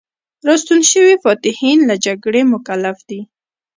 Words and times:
راستون 0.47 0.81
شوي 0.91 1.15
فاتحین 1.23 1.79
له 1.89 1.95
جګړې 2.05 2.41
مکلف 2.53 2.97
دي. 3.09 3.19